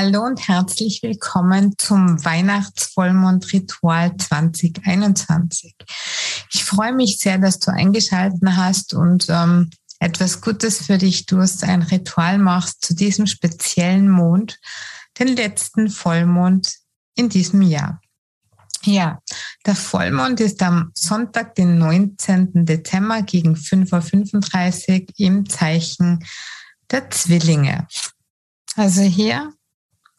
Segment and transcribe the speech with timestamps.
[0.00, 5.74] Hallo und herzlich willkommen zum Weihnachtsvollmondritual 2021.
[6.52, 11.64] Ich freue mich sehr, dass du eingeschaltet hast und ähm, etwas Gutes für dich tust,
[11.64, 14.60] ein Ritual machst zu diesem speziellen Mond,
[15.18, 16.76] den letzten Vollmond
[17.16, 18.00] in diesem Jahr.
[18.84, 19.18] Ja,
[19.66, 22.66] der Vollmond ist am Sonntag, den 19.
[22.66, 26.24] Dezember gegen 5.35 Uhr im Zeichen
[26.88, 27.88] der Zwillinge.
[28.76, 29.54] Also hier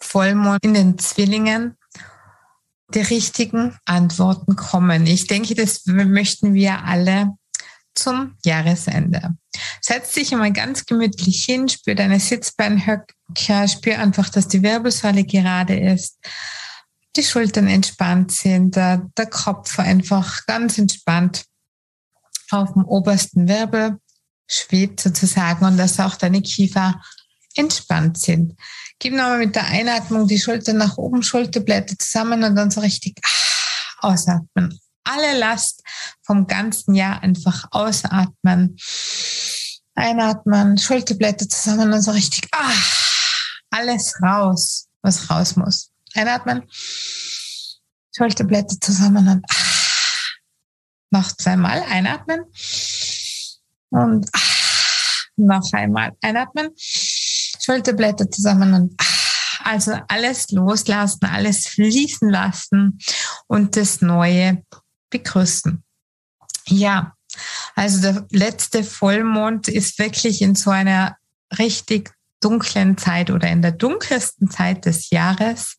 [0.02, 1.78] Vollmond in den Zwillingen
[2.94, 5.06] die richtigen Antworten kommen.
[5.06, 7.34] Ich denke, das möchten wir alle
[7.94, 9.36] zum Jahresende.
[9.82, 15.78] Setz dich einmal ganz gemütlich hin, spür deine Sitzbeinhöcker, spür einfach, dass die Wirbelsäule gerade
[15.78, 16.18] ist,
[17.16, 21.46] die Schultern entspannt sind, der, der Kopf einfach ganz entspannt
[22.52, 24.00] auf dem obersten Wirbel
[24.48, 27.00] schwebt sozusagen und dass auch deine Kiefer
[27.56, 28.56] entspannt sind.
[29.00, 33.18] Gib nochmal mit der Einatmung die Schulter nach oben, Schulterblätter zusammen und dann so richtig
[33.24, 34.78] ah, ausatmen.
[35.06, 35.82] Alle Last
[36.22, 38.78] vom ganzen Jahr einfach ausatmen.
[39.96, 42.74] Einatmen, Schulterblätter zusammen und so richtig ah,
[43.70, 45.92] alles raus, was raus muss.
[46.14, 46.64] Einatmen,
[48.16, 49.70] Schulterblätter zusammen und ah,
[51.12, 52.42] noch zweimal einatmen
[53.92, 54.30] und
[55.38, 56.72] noch einmal einatmen.
[57.70, 62.98] Schulterblätter zusammen und ah, also alles loslassen, alles fließen lassen
[63.48, 64.64] und das Neue
[65.12, 65.84] begrüßen.
[66.66, 67.14] Ja,
[67.76, 71.18] also der letzte Vollmond ist wirklich in so einer
[71.60, 75.78] richtig dunklen Zeit oder in der dunkelsten Zeit des Jahres.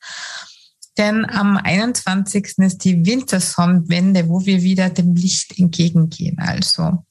[0.97, 2.59] Denn am 21.
[2.59, 6.39] ist die Wintersonnenwende, wo wir wieder dem Licht entgegengehen.
[6.39, 7.05] Also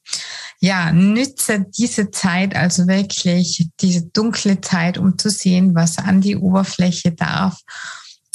[0.60, 6.36] ja, nütze diese Zeit, also wirklich diese dunkle Zeit, um zu sehen, was an die
[6.36, 7.62] Oberfläche darf,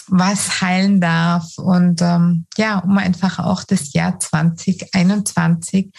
[0.07, 5.91] was heilen darf und ähm, ja, um einfach auch das Jahr 2021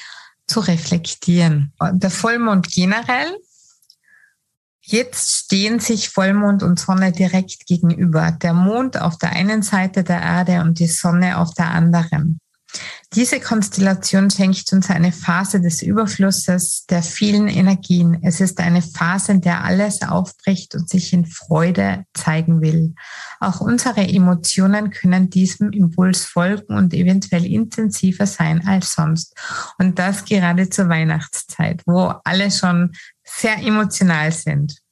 [0.48, 1.74] zu reflektieren.
[1.94, 3.36] Der Vollmond generell.
[4.82, 8.32] Jetzt stehen sich Vollmond und Sonne direkt gegenüber.
[8.32, 12.40] Der Mond auf der einen Seite der Erde und die Sonne auf der anderen.
[13.14, 18.20] Diese Konstellation schenkt uns eine Phase des Überflusses der vielen Energien.
[18.24, 22.94] Es ist eine Phase, in der alles aufbricht und sich in Freude zeigen will.
[23.40, 29.34] Auch unsere Emotionen können diesem Impuls folgen und eventuell intensiver sein als sonst.
[29.78, 32.92] Und das gerade zur Weihnachtszeit, wo alle schon
[33.24, 34.85] sehr emotional sind.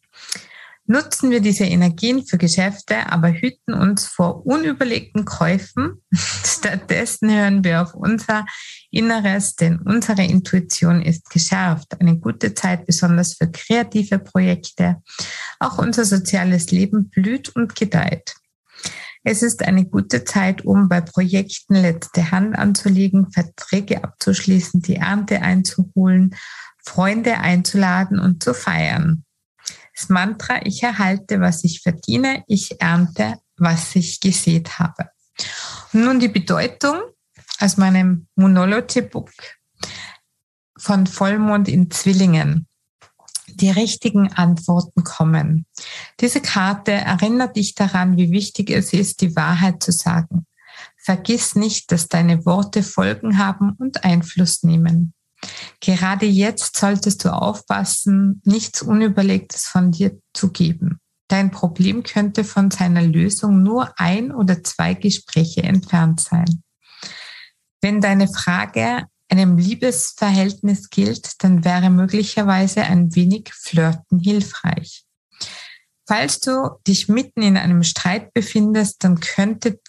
[0.85, 6.03] Nutzen wir diese Energien für Geschäfte, aber hüten uns vor unüberlegten Käufen.
[6.13, 8.45] Stattdessen hören wir auf unser
[8.91, 12.01] Inneres, denn unsere Intuition ist geschärft.
[12.01, 15.01] Eine gute Zeit besonders für kreative Projekte.
[15.59, 18.35] Auch unser soziales Leben blüht und gedeiht.
[19.23, 25.41] Es ist eine gute Zeit, um bei Projekten letzte Hand anzulegen, Verträge abzuschließen, die Ernte
[25.41, 26.35] einzuholen,
[26.83, 29.23] Freunde einzuladen und zu feiern.
[29.95, 35.09] Das Mantra, ich erhalte, was ich verdiene, ich ernte, was ich gesät habe.
[35.93, 37.01] Und nun die Bedeutung
[37.59, 39.31] aus meinem Monology-Book
[40.77, 42.67] von Vollmond in Zwillingen.
[43.47, 45.65] Die richtigen Antworten kommen.
[46.19, 50.47] Diese Karte erinnert dich daran, wie wichtig es ist, die Wahrheit zu sagen.
[50.97, 55.13] Vergiss nicht, dass deine Worte Folgen haben und Einfluss nehmen.
[55.79, 60.99] Gerade jetzt solltest du aufpassen, nichts Unüberlegtes von dir zu geben.
[61.27, 66.63] Dein Problem könnte von seiner Lösung nur ein oder zwei Gespräche entfernt sein.
[67.81, 75.05] Wenn deine Frage einem Liebesverhältnis gilt, dann wäre möglicherweise ein wenig Flirten hilfreich.
[76.05, 79.79] Falls du dich mitten in einem Streit befindest, dann könnte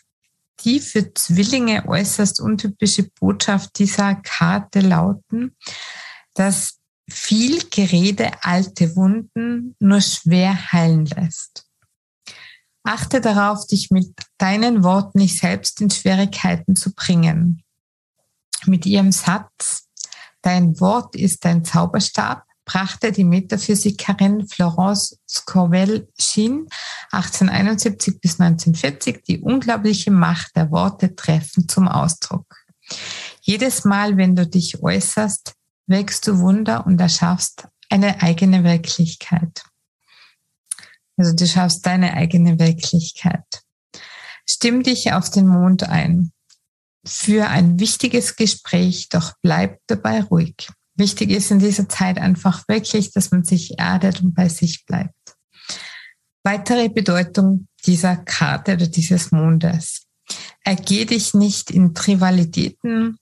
[0.61, 5.57] die für Zwillinge äußerst untypische Botschaft dieser Karte lauten,
[6.35, 6.79] dass
[7.09, 11.67] viel Gerede alte Wunden nur schwer heilen lässt.
[12.83, 17.63] Achte darauf, dich mit deinen Worten nicht selbst in Schwierigkeiten zu bringen.
[18.67, 19.89] Mit ihrem Satz,
[20.43, 26.67] dein Wort ist dein Zauberstab, brachte die Metaphysikerin Florence Scovel-Shin
[27.13, 32.47] 1871 bis 1940 die unglaubliche Macht der Worte treffen zum Ausdruck.
[33.43, 35.55] Jedes Mal, wenn du dich äußerst,
[35.87, 39.65] wächst du Wunder und erschaffst eine eigene Wirklichkeit.
[41.17, 43.63] Also du schaffst deine eigene Wirklichkeit.
[44.49, 46.33] Stimm dich auf den Mond ein.
[47.07, 50.69] Für ein wichtiges Gespräch, doch bleib dabei ruhig.
[50.97, 55.15] Wichtig ist in dieser Zeit einfach wirklich, dass man sich erdet und bei sich bleibt.
[56.45, 60.03] Weitere Bedeutung dieser Karte oder dieses Mondes.
[60.63, 63.19] Ergeh dich nicht in Trivialitäten,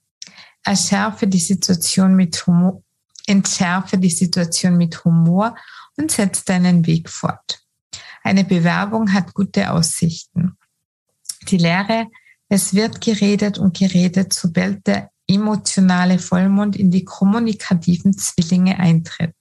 [0.63, 2.83] erschärfe die Situation mit Humor,
[3.25, 5.55] entschärfe die Situation mit Humor
[5.97, 7.61] und setz deinen Weg fort.
[8.23, 10.57] Eine Bewerbung hat gute Aussichten.
[11.49, 12.07] Die Lehre,
[12.47, 19.35] es wird geredet und geredet, sobald der emotionale Vollmond in die kommunikativen Zwillinge eintritt.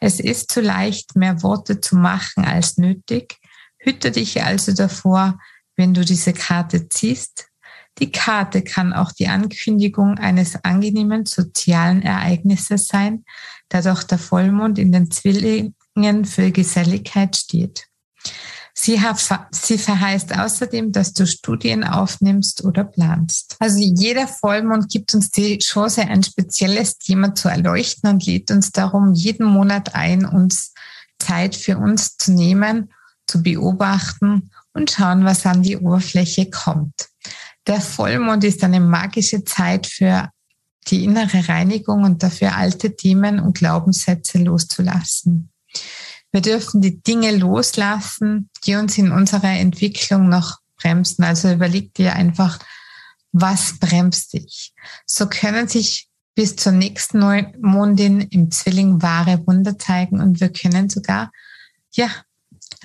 [0.00, 3.38] Es ist zu leicht, mehr Worte zu machen als nötig.
[3.78, 5.38] Hüte dich also davor,
[5.76, 7.48] wenn du diese Karte ziehst.
[7.98, 13.24] Die Karte kann auch die Ankündigung eines angenehmen sozialen Ereignisses sein,
[13.68, 17.86] da doch der Vollmond in den Zwillingen für Geselligkeit steht.
[18.78, 19.00] Sie,
[19.52, 23.56] sie verheißt außerdem, dass du Studien aufnimmst oder planst.
[23.58, 28.72] Also jeder Vollmond gibt uns die Chance, ein spezielles Thema zu erleuchten und lädt uns
[28.72, 30.74] darum jeden Monat ein, uns
[31.18, 32.92] Zeit für uns zu nehmen,
[33.26, 37.08] zu beobachten und schauen, was an die Oberfläche kommt.
[37.66, 40.30] Der Vollmond ist eine magische Zeit für
[40.88, 45.50] die innere Reinigung und dafür alte Themen und Glaubenssätze loszulassen.
[46.36, 51.24] Wir dürfen die Dinge loslassen, die uns in unserer Entwicklung noch bremsen.
[51.24, 52.58] Also überleg dir einfach,
[53.32, 54.74] was bremst dich?
[55.06, 60.90] So können sich bis zur nächsten Neumondin im Zwilling wahre Wunder zeigen und wir können
[60.90, 61.32] sogar,
[61.92, 62.10] ja,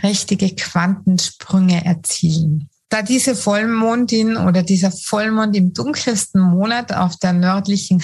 [0.02, 2.70] richtige Quantensprünge erzielen.
[2.88, 8.00] Da diese Vollmondin oder dieser Vollmond im dunkelsten Monat auf der nördlichen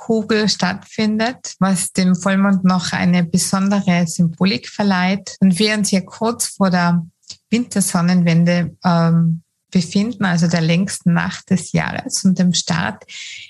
[0.00, 5.36] Halbkugel stattfindet, was dem Vollmond noch eine besondere Symbolik verleiht.
[5.40, 7.06] Und während wir kurz vor der
[7.50, 13.04] Wintersonnenwende ähm, befinden, also der längsten Nacht des Jahres und dem Start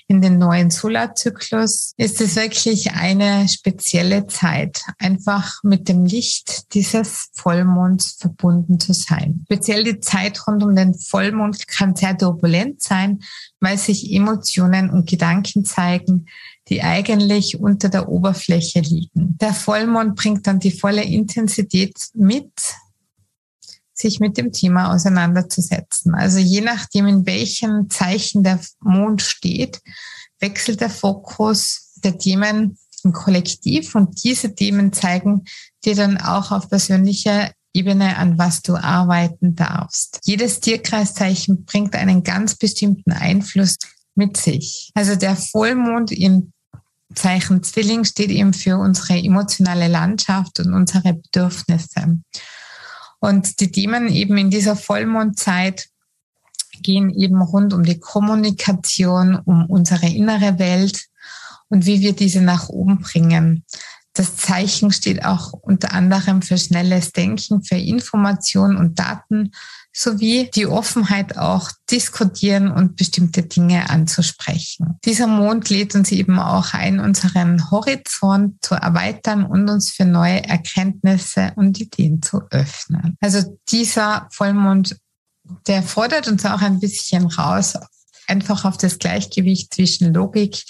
[0.07, 7.29] in den neuen Solarzyklus, ist es wirklich eine spezielle Zeit, einfach mit dem Licht dieses
[7.33, 9.41] Vollmonds verbunden zu sein.
[9.45, 13.19] Speziell die Zeit rund um den Vollmond kann sehr turbulent sein,
[13.59, 16.27] weil sich Emotionen und Gedanken zeigen,
[16.69, 19.37] die eigentlich unter der Oberfläche liegen.
[19.39, 22.51] Der Vollmond bringt dann die volle Intensität mit,
[24.01, 26.13] sich mit dem Thema auseinanderzusetzen.
[26.15, 29.81] Also je nachdem, in welchem Zeichen der Mond steht,
[30.39, 35.45] wechselt der Fokus der Themen im Kollektiv und diese Themen zeigen
[35.85, 40.19] dir dann auch auf persönlicher Ebene, an was du arbeiten darfst.
[40.23, 43.77] Jedes Tierkreiszeichen bringt einen ganz bestimmten Einfluss
[44.13, 44.91] mit sich.
[44.93, 46.51] Also der Vollmond im
[47.15, 52.19] Zeichen Zwilling steht eben für unsere emotionale Landschaft und unsere Bedürfnisse.
[53.21, 55.87] Und die Themen eben in dieser Vollmondzeit
[56.81, 61.05] gehen eben rund um die Kommunikation, um unsere innere Welt
[61.69, 63.63] und wie wir diese nach oben bringen.
[64.13, 69.51] Das Zeichen steht auch unter anderem für schnelles Denken, für Information und Daten
[69.93, 74.97] sowie die Offenheit auch diskutieren und bestimmte Dinge anzusprechen.
[75.03, 80.43] Dieser Mond lädt uns eben auch ein, unseren Horizont zu erweitern und uns für neue
[80.43, 83.17] Erkenntnisse und Ideen zu öffnen.
[83.19, 84.97] Also dieser Vollmond,
[85.67, 87.73] der fordert uns auch ein bisschen raus,
[88.27, 90.63] einfach auf das Gleichgewicht zwischen Logik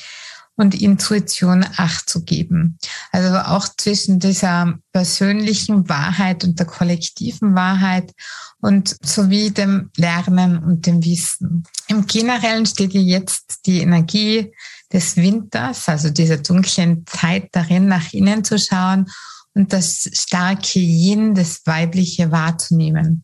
[0.62, 2.78] und Intuition Acht zu geben.
[3.12, 8.14] Also auch zwischen dieser persönlichen Wahrheit und der kollektiven Wahrheit
[8.62, 11.64] und sowie dem Lernen und dem Wissen.
[11.88, 14.54] Im Generellen steht hier jetzt die Energie
[14.94, 19.08] des Winters, also dieser dunklen Zeit darin, nach innen zu schauen
[19.56, 23.24] und das starke Yin, das Weibliche wahrzunehmen.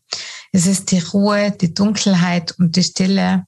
[0.50, 3.44] Es ist die Ruhe, die Dunkelheit und die Stille,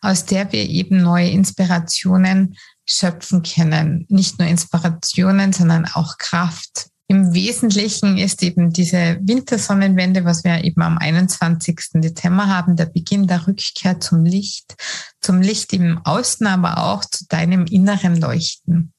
[0.00, 2.56] aus der wir eben neue Inspirationen
[2.88, 4.06] schöpfen können.
[4.08, 6.88] Nicht nur Inspirationen, sondern auch Kraft.
[7.10, 11.78] Im Wesentlichen ist eben diese Wintersonnenwende, was wir eben am 21.
[11.94, 14.76] Dezember haben, der Beginn der Rückkehr zum Licht,
[15.22, 18.92] zum Licht im Außen, aber auch zu deinem inneren Leuchten.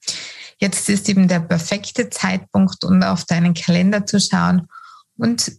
[0.60, 4.68] Jetzt ist eben der perfekte Zeitpunkt, um auf deinen Kalender zu schauen
[5.16, 5.52] und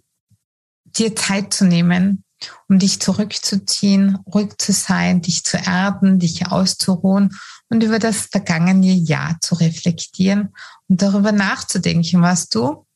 [0.84, 2.24] dir Zeit zu nehmen,
[2.68, 7.36] um dich zurückzuziehen, ruhig zu sein, dich zu erden, dich auszuruhen
[7.68, 10.54] und über das vergangene Jahr zu reflektieren
[10.88, 12.86] und darüber nachzudenken, was du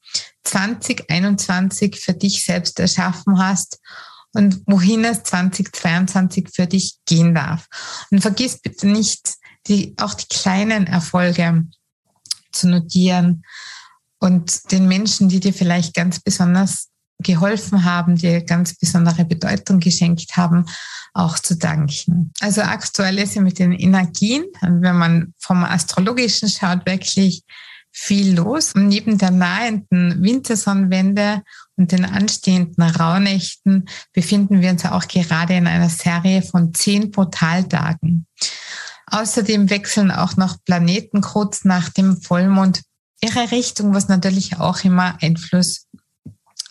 [0.45, 3.81] 2021 für dich selbst erschaffen hast
[4.33, 7.67] und wohin es 2022 für dich gehen darf.
[8.11, 9.35] Und vergiss bitte nicht,
[9.67, 11.65] die, auch die kleinen Erfolge
[12.53, 13.45] zu notieren
[14.19, 16.89] und den Menschen, die dir vielleicht ganz besonders
[17.23, 20.67] geholfen haben, dir ganz besondere Bedeutung geschenkt haben,
[21.13, 22.33] auch zu danken.
[22.41, 27.45] Also aktuell ist ja mit den Energien, wenn man vom Astrologischen schaut, wirklich
[27.93, 28.73] viel los.
[28.75, 31.43] Und neben der nahenden Wintersonnenwende
[31.77, 38.27] und den anstehenden Rauhnächten befinden wir uns auch gerade in einer Serie von zehn Portaltagen.
[39.07, 42.83] Außerdem wechseln auch noch Planeten kurz nach dem Vollmond
[43.21, 45.87] ihre Richtung, was natürlich auch immer Einfluss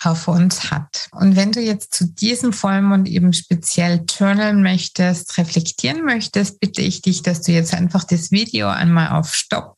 [0.05, 1.07] auf uns hat.
[1.11, 7.01] Und wenn du jetzt zu diesem Vollmond eben speziell journalen möchtest, reflektieren möchtest, bitte ich
[7.01, 9.77] dich, dass du jetzt einfach das Video einmal auf Stopp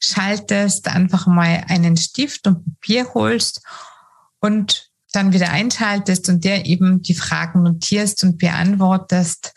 [0.00, 3.62] schaltest, einfach mal einen Stift und Papier holst
[4.40, 9.54] und dann wieder einschaltest und der eben die Fragen notierst und beantwortest,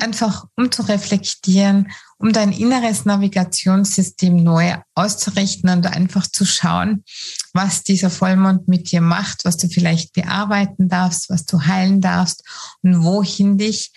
[0.00, 7.04] einfach um zu reflektieren, um dein inneres Navigationssystem neu auszurichten und einfach zu schauen,
[7.52, 12.42] was dieser Vollmond mit dir macht, was du vielleicht bearbeiten darfst, was du heilen darfst
[12.82, 13.92] und wohin dich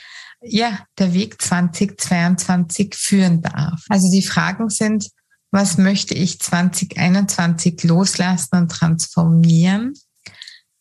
[0.46, 3.86] ja, der Weg 2022 führen darf.
[3.90, 5.10] Also die Fragen sind,
[5.52, 9.94] was möchte ich 2021 loslassen und transformieren?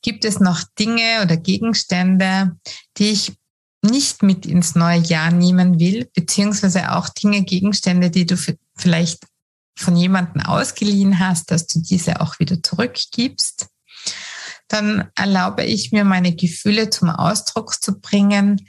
[0.03, 2.57] Gibt es noch Dinge oder Gegenstände,
[2.97, 3.35] die ich
[3.83, 8.37] nicht mit ins neue Jahr nehmen will, beziehungsweise auch Dinge, Gegenstände, die du
[8.77, 9.27] vielleicht
[9.77, 13.69] von jemandem ausgeliehen hast, dass du diese auch wieder zurückgibst?
[14.69, 18.69] Dann erlaube ich mir, meine Gefühle zum Ausdruck zu bringen,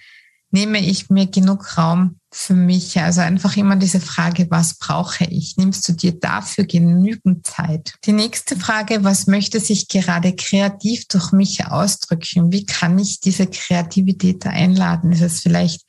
[0.51, 2.99] nehme ich mir genug Raum für mich?
[2.99, 5.55] Also einfach immer diese Frage, was brauche ich?
[5.57, 7.93] Nimmst du dir dafür genügend Zeit?
[8.05, 12.51] Die nächste Frage, was möchte sich gerade kreativ durch mich ausdrücken?
[12.51, 15.11] Wie kann ich diese Kreativität einladen?
[15.11, 15.83] Ist es vielleicht,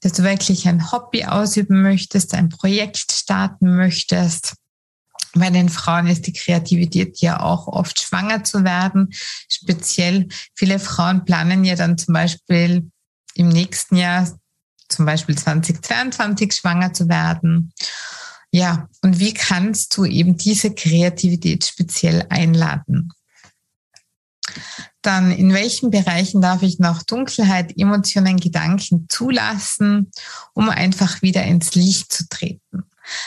[0.00, 4.54] dass du wirklich ein Hobby ausüben möchtest, ein Projekt starten möchtest?
[5.34, 9.12] Bei den Frauen ist die Kreativität ja auch oft schwanger zu werden.
[9.48, 12.90] Speziell viele Frauen planen ja dann zum Beispiel
[13.34, 14.28] im nächsten Jahr,
[14.88, 17.72] zum Beispiel 2022, schwanger zu werden.
[18.50, 23.12] Ja, und wie kannst du eben diese Kreativität speziell einladen?
[25.02, 30.10] Dann, in welchen Bereichen darf ich noch Dunkelheit, Emotionen, Gedanken zulassen,
[30.54, 32.84] um einfach wieder ins Licht zu treten?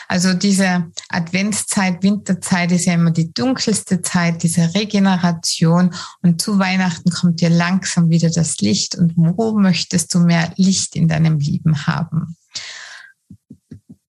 [0.08, 5.94] Also diese Adventszeit, Winterzeit ist ja immer die dunkelste Zeit, diese Regeneration.
[6.22, 8.96] Und zu Weihnachten kommt dir langsam wieder das Licht.
[8.96, 12.36] Und wo möchtest du mehr Licht in deinem Leben haben?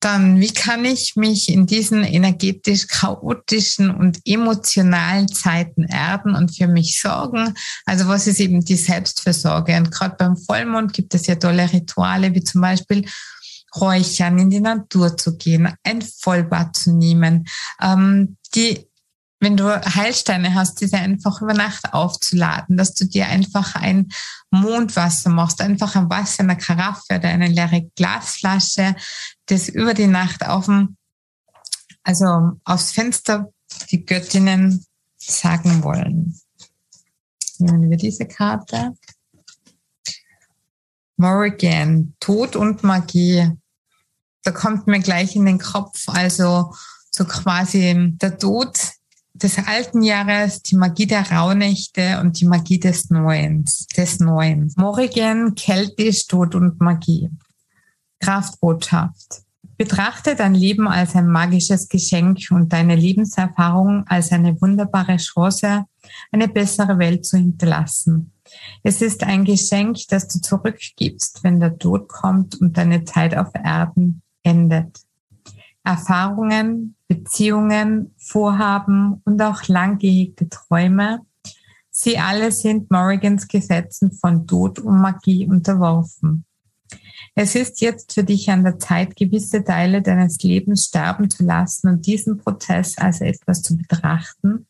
[0.00, 6.68] Dann, wie kann ich mich in diesen energetisch chaotischen und emotionalen Zeiten erden und für
[6.68, 7.54] mich sorgen?
[7.84, 9.76] Also was ist eben die Selbstversorge?
[9.76, 13.08] Und gerade beim Vollmond gibt es ja tolle Rituale, wie zum Beispiel
[13.76, 17.46] Räuchern, in die Natur zu gehen, ein Vollbad zu nehmen,
[17.80, 18.88] ähm, die
[19.40, 24.08] wenn du Heilsteine hast, diese einfach über Nacht aufzuladen, dass du dir einfach ein
[24.50, 28.96] Mondwasser machst, einfach ein Wasser in einer Karaffe oder eine leere Glasflasche,
[29.46, 30.96] das über die Nacht auf dem,
[32.02, 33.52] also aufs Fenster
[33.90, 34.84] die Göttinnen
[35.16, 36.40] sagen wollen.
[37.58, 38.94] Nehmen wir diese Karte.
[41.18, 43.50] Morrigan, Tod und Magie.
[44.44, 46.72] Da kommt mir gleich in den Kopf, also
[47.10, 48.78] so quasi der Tod
[49.34, 53.64] des alten Jahres, die Magie der Rauhnächte und die Magie des Neuen.
[53.96, 54.72] Des Neuen.
[54.76, 57.28] Morrigan, keltisch, Tod und Magie.
[58.20, 59.42] Kraftbotschaft.
[59.76, 65.84] Betrachte dein Leben als ein magisches Geschenk und deine Lebenserfahrung als eine wunderbare Chance,
[66.30, 68.32] eine bessere Welt zu hinterlassen.
[68.82, 73.48] Es ist ein Geschenk, das du zurückgibst, wenn der Tod kommt und deine Zeit auf
[73.54, 75.00] Erden endet.
[75.84, 81.20] Erfahrungen, Beziehungen, Vorhaben und auch lang gehegte Träume,
[81.90, 86.44] sie alle sind Morrigans Gesetzen von Tod und Magie unterworfen.
[87.34, 91.88] Es ist jetzt für dich an der Zeit, gewisse Teile deines Lebens sterben zu lassen
[91.88, 94.66] und diesen Prozess als etwas zu betrachten,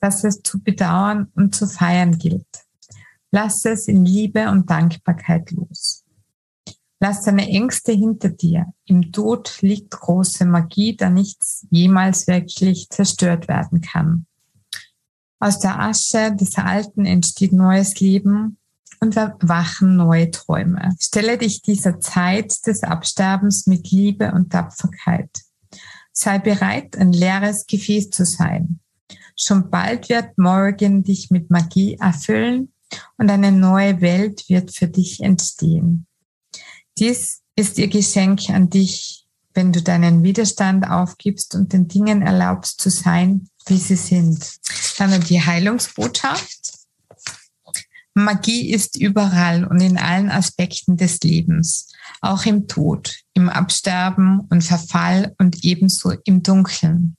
[0.00, 2.65] das es zu bedauern und zu feiern gilt.
[3.32, 6.04] Lass es in Liebe und Dankbarkeit los.
[7.00, 8.72] Lass deine Ängste hinter dir.
[8.86, 14.26] Im Tod liegt große Magie, da nichts jemals wirklich zerstört werden kann.
[15.38, 18.56] Aus der Asche des Alten entsteht neues Leben
[19.00, 20.94] und erwachen neue Träume.
[20.98, 25.28] Stelle dich dieser Zeit des Absterbens mit Liebe und Tapferkeit.
[26.12, 28.80] Sei bereit, ein leeres Gefäß zu sein.
[29.36, 32.72] Schon bald wird Morgan dich mit Magie erfüllen
[33.18, 36.06] und eine neue Welt wird für dich entstehen.
[36.98, 42.80] Dies ist ihr Geschenk an dich, wenn du deinen Widerstand aufgibst und den Dingen erlaubst
[42.80, 44.56] zu sein, wie sie sind.
[44.98, 46.76] Dann die Heilungsbotschaft.
[48.14, 54.64] Magie ist überall und in allen Aspekten des Lebens, auch im Tod, im Absterben und
[54.64, 57.16] Verfall und ebenso im Dunkeln.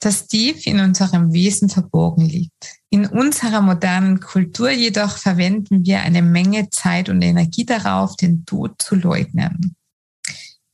[0.00, 2.76] Das tief in unserem Wesen verborgen liegt.
[2.90, 8.80] In unserer modernen Kultur jedoch verwenden wir eine Menge Zeit und Energie darauf, den Tod
[8.80, 9.74] zu leugnen.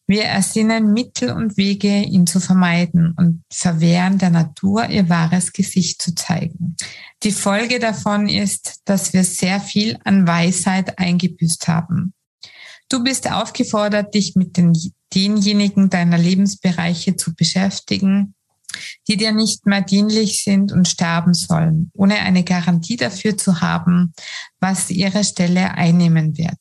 [0.07, 6.03] Wir ersinnen Mittel und Wege, ihn zu vermeiden und verwehren der Natur ihr wahres Gesicht
[6.03, 6.77] zu zeigen.
[7.23, 12.13] Die Folge davon ist, dass wir sehr viel an Weisheit eingebüßt haben.
[12.91, 14.75] Du bist aufgefordert, dich mit den,
[15.15, 18.35] denjenigen deiner Lebensbereiche zu beschäftigen,
[19.09, 24.13] die dir nicht mehr dienlich sind und sterben sollen, ohne eine Garantie dafür zu haben,
[24.61, 26.59] was ihre Stelle einnehmen wird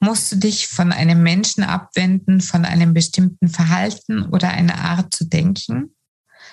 [0.00, 5.26] musst du dich von einem Menschen abwenden, von einem bestimmten Verhalten oder einer Art zu
[5.26, 5.94] denken?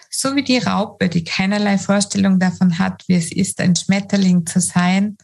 [0.09, 4.59] So wie die Raupe, die keinerlei Vorstellung davon hat, wie es ist, ein Schmetterling zu
[4.59, 5.17] sein,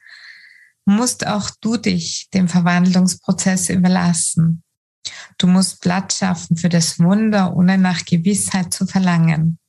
[0.85, 4.62] musst auch du dich dem Verwandlungsprozess überlassen.
[5.37, 9.59] Du musst Platz schaffen für das Wunder, ohne nach Gewissheit zu verlangen.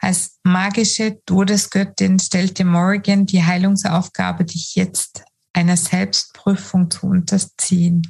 [0.00, 8.02] Als magische Todesgöttin stellte Morgan die Heilungsaufgabe, dich jetzt einer Selbstprüfung zu unterziehen.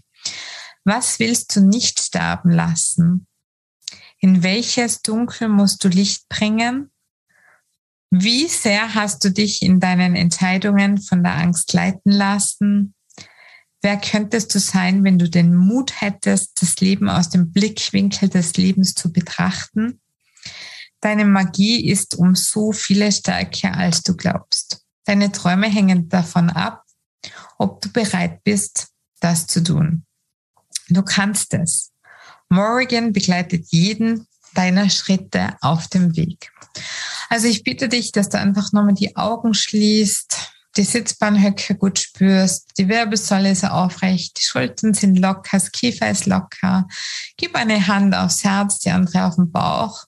[0.85, 3.27] Was willst du nicht sterben lassen?
[4.19, 6.91] In welches Dunkel musst du Licht bringen?
[8.11, 12.95] Wie sehr hast du dich in deinen Entscheidungen von der Angst leiten lassen?
[13.83, 18.57] Wer könntest du sein, wenn du den Mut hättest, das Leben aus dem Blickwinkel des
[18.57, 20.01] Lebens zu betrachten?
[21.01, 24.85] Deine Magie ist um so viele stärker, als du glaubst.
[25.05, 26.85] Deine Träume hängen davon ab,
[27.59, 30.05] ob du bereit bist, das zu tun.
[30.89, 31.91] Du kannst es.
[32.49, 36.53] Morrigan begleitet jeden deiner Schritte auf dem Weg.
[37.31, 42.71] Also ich bitte dich, dass du einfach nochmal die Augen schließt, die Sitzbahnhöcke gut spürst,
[42.79, 46.87] die Wirbelsäule ist aufrecht, die Schultern sind locker, das Kiefer ist locker.
[47.37, 50.07] Gib eine Hand aufs Herz, die andere auf den Bauch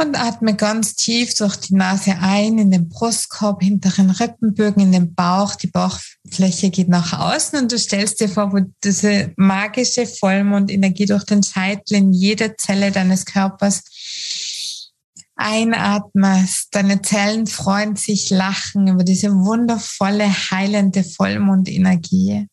[0.00, 5.14] und atme ganz tief durch die Nase ein in den Brustkorb, hinteren Rippenbögen, in den
[5.14, 5.56] Bauch.
[5.56, 11.24] Die Bauchfläche geht nach außen und du stellst dir vor, wo diese magische Vollmondenergie durch
[11.24, 13.82] den Scheitel in jede Zelle deines Körpers
[15.38, 16.68] einatmest.
[16.72, 22.48] Deine Zellen freuen sich, lachen über diese wundervolle, heilende Vollmondenergie.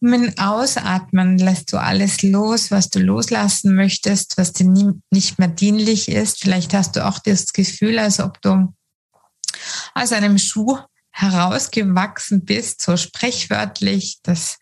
[0.00, 5.38] Und mit Ausatmen lässt du alles los, was du loslassen möchtest, was dir nie, nicht
[5.38, 6.40] mehr dienlich ist.
[6.40, 8.72] Vielleicht hast du auch das Gefühl, als ob du
[9.94, 10.78] aus einem Schuh
[11.10, 14.58] herausgewachsen bist, so sprichwörtlich, dass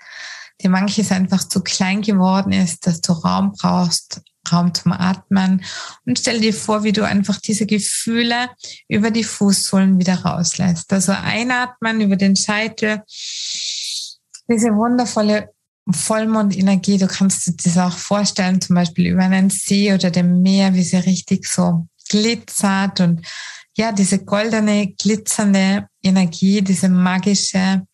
[0.63, 5.65] dir manches einfach zu klein geworden ist, dass du Raum brauchst, Raum zum Atmen.
[6.05, 8.51] Und stell dir vor, wie du einfach diese Gefühle
[8.89, 10.93] über die Fußsohlen wieder rauslässt.
[10.93, 13.03] Also einatmen über den Scheitel
[14.49, 15.51] diese wundervolle
[15.89, 20.75] Vollmondenergie, du kannst dir das auch vorstellen, zum Beispiel über einen See oder dem Meer,
[20.75, 23.27] wie sie richtig so glitzert und
[23.77, 27.87] ja, diese goldene, glitzernde Energie, diese magische.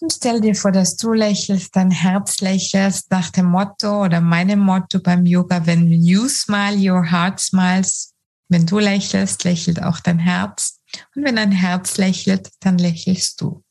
[0.00, 4.60] Und stell dir vor, dass du lächelst, dein Herz lächelst nach dem Motto oder meinem
[4.60, 8.12] Motto beim Yoga, wenn you smile, your heart smiles.
[8.48, 10.78] Wenn du lächelst, lächelt auch dein Herz.
[11.14, 13.64] Und wenn dein Herz lächelt, dann lächelst du.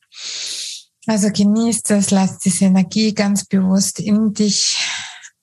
[1.06, 4.76] Also genieß das, lass diese Energie ganz bewusst in dich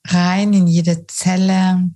[0.06, 1.90] rein, in jede Zelle.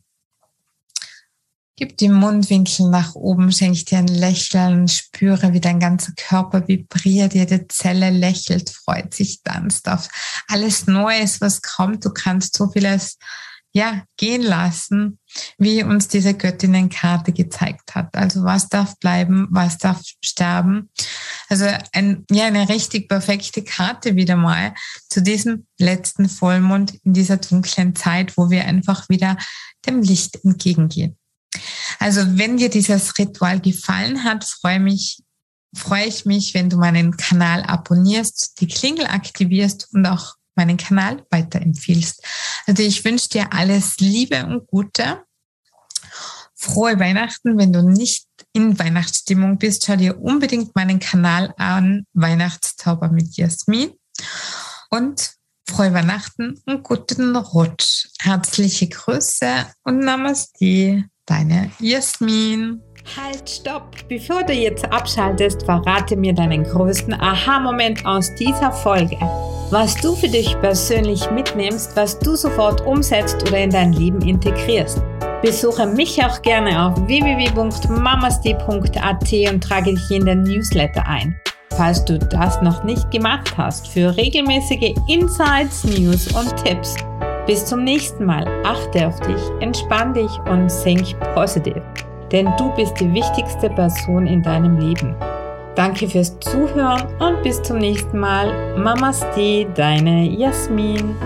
[1.78, 7.34] Gib die Mundwinkel nach oben, schenk dir ein Lächeln, spüre, wie dein ganzer Körper vibriert,
[7.34, 10.08] jede Zelle lächelt, freut sich, tanzt auf
[10.48, 12.04] alles Neues, was kommt.
[12.04, 13.16] Du kannst so vieles
[13.72, 15.20] ja, gehen lassen,
[15.56, 18.16] wie uns diese Göttinnenkarte gezeigt hat.
[18.16, 20.90] Also was darf bleiben, was darf sterben.
[21.48, 24.74] Also ein, ja, eine richtig perfekte Karte wieder mal
[25.08, 29.36] zu diesem letzten Vollmond in dieser dunklen Zeit, wo wir einfach wieder
[29.86, 31.16] dem Licht entgegengehen.
[31.98, 35.22] Also wenn dir dieses Ritual gefallen hat, freue mich,
[35.74, 41.24] freue ich mich, wenn du meinen Kanal abonnierst, die Klingel aktivierst und auch meinen Kanal
[41.30, 42.24] weiterempfiehlst.
[42.66, 45.22] Also ich wünsche dir alles Liebe und Gute.
[46.54, 47.56] Frohe Weihnachten.
[47.56, 53.92] Wenn du nicht in Weihnachtsstimmung bist, schau dir unbedingt meinen Kanal an, Weihnachtszauber mit Jasmin.
[54.90, 55.30] Und
[55.68, 58.08] frohe Weihnachten und guten Rutsch.
[58.18, 62.82] Herzliche Grüße und Namaste, deine Jasmin.
[63.16, 63.96] Halt, stopp!
[64.08, 69.16] Bevor du jetzt abschaltest, verrate mir deinen größten Aha-Moment aus dieser Folge.
[69.70, 75.02] Was du für dich persönlich mitnimmst, was du sofort umsetzt oder in dein Leben integrierst.
[75.42, 81.38] Besuche mich auch gerne auf www.mamasti.at und trage dich in den Newsletter ein.
[81.76, 86.96] Falls du das noch nicht gemacht hast, für regelmäßige Insights, News und Tipps
[87.48, 88.46] Bis zum nächsten Mal.
[88.62, 91.80] Achte auf dich, entspann dich und think positive.
[92.30, 95.16] Denn du bist die wichtigste Person in deinem Leben.
[95.74, 98.76] Danke fürs Zuhören und bis zum nächsten Mal.
[98.76, 101.16] Mamaste, deine Jasmin.